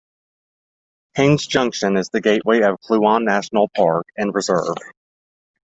[1.13, 4.77] Haines Junction is the gateway to Kluane National Park and Reserve.